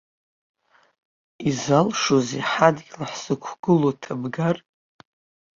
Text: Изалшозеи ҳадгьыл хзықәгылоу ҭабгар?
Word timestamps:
Изалшозеи 1.49 2.45
ҳадгьыл 2.51 3.03
хзықәгылоу 3.11 3.93
ҭабгар? 4.01 4.57